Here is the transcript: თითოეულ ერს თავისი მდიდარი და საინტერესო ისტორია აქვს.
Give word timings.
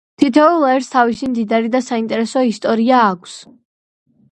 თითოეულ 0.21 0.63
ერს 0.69 0.89
თავისი 0.93 1.29
მდიდარი 1.33 1.71
და 1.77 1.83
საინტერესო 1.89 2.45
ისტორია 2.55 3.05
აქვს. 3.13 3.39